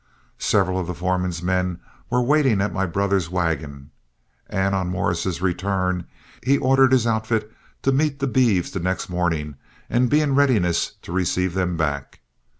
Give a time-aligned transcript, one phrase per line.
[0.39, 3.91] Several of the foreman's men were waiting at my brother's wagon,
[4.49, 6.05] and on Morris's return
[6.41, 7.51] he ordered his outfit
[7.83, 9.57] to meet the beeves the next morning
[9.91, 12.19] and be in readiness to receive them back.